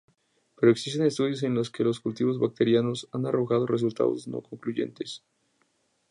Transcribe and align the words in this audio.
Pero 0.55 0.71
existen 0.71 1.05
estudios 1.05 1.43
en 1.43 1.53
los 1.53 1.69
que 1.69 1.83
los 1.83 1.99
cultivos 1.99 2.39
bacterianos 2.39 3.07
han 3.11 3.27
arrojado 3.27 3.67
resultados 3.67 4.27
no 4.27 4.41
concluyentes. 4.41 5.21